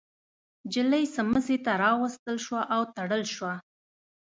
نجلۍ 0.65 1.05
سمڅې 1.15 1.57
ته 1.65 1.71
راوستل 1.83 2.37
شوه 2.45 2.61
او 2.73 2.81
تړل 2.95 3.23
شوه. 3.35 3.53